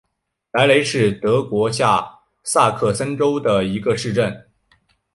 [0.49, 4.47] 莱雷是德国下萨克森州的一个市镇。